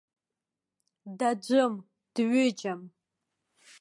Даӡәым, 1.17 1.73
дҩыџьам! 2.13 2.81